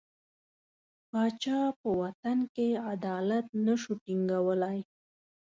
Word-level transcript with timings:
پاچا 1.09 1.61
په 1.79 1.89
وطن 2.01 2.37
کې 2.55 2.67
عدالت 2.93 3.45
نه 3.65 3.73
شو 3.81 3.93
ټینګولای. 4.03 4.79